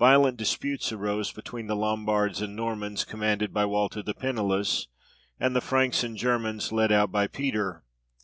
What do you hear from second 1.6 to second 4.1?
the Lombards and Normans commanded by Walter